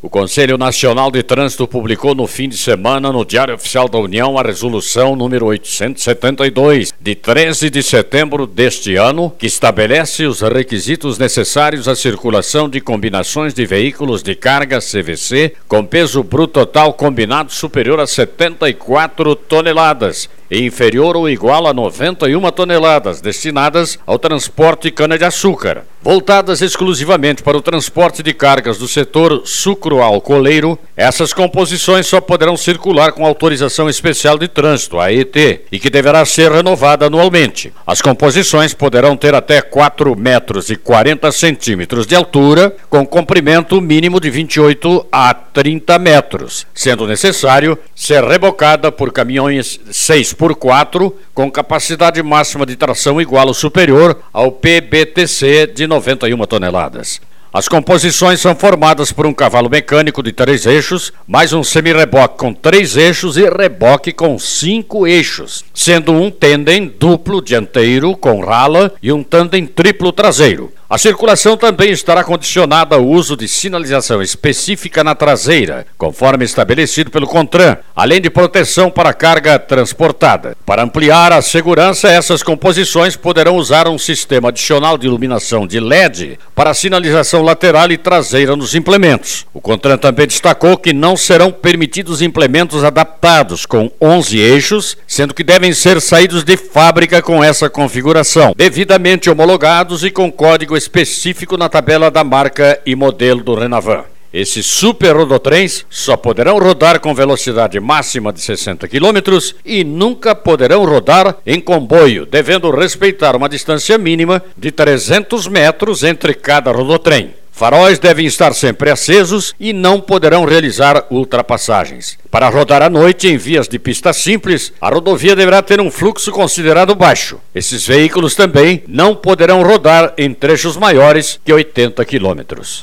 O 0.00 0.08
Conselho 0.08 0.56
Nacional 0.56 1.10
de 1.10 1.24
Trânsito 1.24 1.66
publicou 1.66 2.14
no 2.14 2.28
fim 2.28 2.48
de 2.48 2.56
semana 2.56 3.10
no 3.10 3.24
Diário 3.24 3.56
Oficial 3.56 3.88
da 3.88 3.98
União 3.98 4.38
a 4.38 4.42
resolução 4.42 5.16
número 5.16 5.46
872, 5.46 6.94
de 7.00 7.16
13 7.16 7.68
de 7.68 7.82
setembro 7.82 8.46
deste 8.46 8.94
ano, 8.94 9.32
que 9.36 9.48
estabelece 9.48 10.24
os 10.24 10.40
requisitos 10.40 11.18
necessários 11.18 11.88
à 11.88 11.96
circulação 11.96 12.68
de 12.68 12.80
combinações 12.80 13.52
de 13.52 13.66
veículos 13.66 14.22
de 14.22 14.36
carga 14.36 14.78
CVC 14.78 15.54
com 15.66 15.84
peso 15.84 16.22
bruto 16.22 16.60
total 16.60 16.92
combinado 16.92 17.52
superior 17.52 17.98
a 17.98 18.06
74 18.06 19.34
toneladas 19.34 20.28
e 20.50 20.64
inferior 20.64 21.16
ou 21.16 21.28
igual 21.28 21.66
a 21.66 21.74
91 21.74 22.50
toneladas 22.50 23.20
destinadas 23.20 23.98
ao 24.06 24.18
transporte 24.18 24.90
cana-de-açúcar, 24.90 25.84
voltadas 26.02 26.62
exclusivamente 26.62 27.42
para 27.42 27.58
o 27.58 27.62
transporte 27.62 28.22
de 28.22 28.32
cargas 28.32 28.78
do 28.78 28.88
setor 28.88 29.42
sucro-alcooleiro. 29.88 30.78
Essas 30.96 31.32
composições 31.32 32.06
só 32.06 32.20
poderão 32.20 32.56
circular 32.56 33.12
com 33.12 33.24
autorização 33.24 33.88
especial 33.88 34.36
de 34.36 34.48
trânsito, 34.48 34.98
AET, 34.98 35.62
e 35.72 35.78
que 35.78 35.88
deverá 35.88 36.24
ser 36.24 36.52
renovada 36.52 37.06
anualmente. 37.06 37.72
As 37.86 38.02
composições 38.02 38.74
poderão 38.74 39.16
ter 39.16 39.34
até 39.34 39.62
4 39.62 40.14
metros 40.16 40.70
e 40.70 40.76
40 40.76 41.30
centímetros 41.32 42.06
de 42.06 42.14
altura, 42.14 42.74
com 42.90 43.06
comprimento 43.06 43.80
mínimo 43.80 44.20
de 44.20 44.30
28 44.30 45.06
a 45.10 45.32
30 45.32 45.98
metros, 45.98 46.66
sendo 46.74 47.06
necessário 47.06 47.78
ser 47.94 48.22
rebocada 48.24 48.92
por 48.92 49.12
caminhões 49.12 49.80
6 49.90 50.34
por 50.34 50.54
4 50.54 51.16
com 51.32 51.50
capacidade 51.50 52.22
máxima 52.22 52.66
de 52.66 52.76
tração 52.76 53.20
igual 53.20 53.46
ou 53.46 53.54
superior 53.54 54.20
ao 54.32 54.50
PBTC 54.50 55.68
de 55.68 55.86
91 55.86 56.44
toneladas. 56.44 57.20
As 57.58 57.66
composições 57.66 58.40
são 58.40 58.54
formadas 58.54 59.10
por 59.10 59.26
um 59.26 59.34
cavalo 59.34 59.68
mecânico 59.68 60.22
de 60.22 60.30
três 60.30 60.64
eixos, 60.64 61.12
mais 61.26 61.52
um 61.52 61.64
semi-reboque 61.64 62.38
com 62.38 62.54
três 62.54 62.96
eixos 62.96 63.36
e 63.36 63.50
reboque 63.50 64.12
com 64.12 64.38
cinco 64.38 65.08
eixos, 65.08 65.64
sendo 65.74 66.12
um 66.12 66.30
tendem 66.30 66.86
duplo 66.86 67.42
dianteiro 67.42 68.16
com 68.16 68.38
rala 68.38 68.94
e 69.02 69.12
um 69.12 69.24
tandem 69.24 69.66
triplo 69.66 70.12
traseiro. 70.12 70.72
A 70.90 70.96
circulação 70.96 71.54
também 71.54 71.90
estará 71.90 72.24
condicionada 72.24 72.94
ao 72.96 73.06
uso 73.06 73.36
de 73.36 73.46
sinalização 73.46 74.22
específica 74.22 75.04
na 75.04 75.14
traseira, 75.14 75.86
conforme 75.98 76.46
estabelecido 76.46 77.10
pelo 77.10 77.26
CONTRAN, 77.26 77.76
além 77.94 78.22
de 78.22 78.30
proteção 78.30 78.90
para 78.90 79.10
a 79.10 79.12
carga 79.12 79.58
transportada. 79.58 80.56
Para 80.64 80.82
ampliar 80.82 81.30
a 81.30 81.42
segurança, 81.42 82.08
essas 82.08 82.42
composições 82.42 83.16
poderão 83.16 83.56
usar 83.56 83.86
um 83.86 83.98
sistema 83.98 84.48
adicional 84.48 84.96
de 84.96 85.06
iluminação 85.06 85.66
de 85.66 85.78
LED 85.78 86.38
para 86.54 86.72
sinalização 86.72 87.42
lateral 87.42 87.92
e 87.92 87.98
traseira 87.98 88.56
nos 88.56 88.74
implementos. 88.74 89.46
O 89.52 89.60
CONTRAN 89.60 89.98
também 89.98 90.26
destacou 90.26 90.78
que 90.78 90.94
não 90.94 91.18
serão 91.18 91.52
permitidos 91.52 92.22
implementos 92.22 92.82
adaptados 92.82 93.66
com 93.66 93.90
11 94.00 94.38
eixos, 94.38 94.96
sendo 95.06 95.34
que 95.34 95.44
devem 95.44 95.74
ser 95.74 96.00
saídos 96.00 96.44
de 96.44 96.56
fábrica 96.56 97.20
com 97.20 97.44
essa 97.44 97.68
configuração, 97.68 98.54
devidamente 98.56 99.28
homologados 99.28 100.02
e 100.02 100.10
com 100.10 100.32
código 100.32 100.77
específico 100.78 101.56
na 101.56 101.68
tabela 101.68 102.10
da 102.10 102.24
marca 102.24 102.80
e 102.86 102.94
modelo 102.94 103.42
do 103.42 103.54
Renavan. 103.54 104.04
Esses 104.32 104.66
super 104.66 105.16
rodotrens 105.16 105.86
só 105.88 106.16
poderão 106.16 106.58
rodar 106.58 107.00
com 107.00 107.14
velocidade 107.14 107.80
máxima 107.80 108.32
de 108.32 108.40
60 108.40 108.86
km 108.86 109.38
e 109.64 109.82
nunca 109.82 110.34
poderão 110.34 110.84
rodar 110.84 111.36
em 111.46 111.60
comboio, 111.60 112.26
devendo 112.26 112.70
respeitar 112.70 113.34
uma 113.34 113.48
distância 113.48 113.96
mínima 113.96 114.42
de 114.56 114.70
300 114.70 115.46
metros 115.48 116.04
entre 116.04 116.34
cada 116.34 116.70
rodotrem. 116.70 117.34
Faróis 117.58 117.98
devem 117.98 118.24
estar 118.24 118.54
sempre 118.54 118.88
acesos 118.88 119.52
e 119.58 119.72
não 119.72 120.00
poderão 120.00 120.44
realizar 120.44 121.04
ultrapassagens. 121.10 122.16
Para 122.30 122.48
rodar 122.48 122.82
à 122.82 122.88
noite 122.88 123.26
em 123.26 123.36
vias 123.36 123.66
de 123.66 123.80
pista 123.80 124.12
simples, 124.12 124.72
a 124.80 124.88
rodovia 124.88 125.34
deverá 125.34 125.60
ter 125.60 125.80
um 125.80 125.90
fluxo 125.90 126.30
considerado 126.30 126.94
baixo. 126.94 127.40
Esses 127.52 127.84
veículos 127.84 128.36
também 128.36 128.84
não 128.86 129.12
poderão 129.12 129.64
rodar 129.64 130.14
em 130.16 130.32
trechos 130.32 130.76
maiores 130.76 131.40
que 131.44 131.52
80 131.52 132.04
quilômetros. 132.04 132.82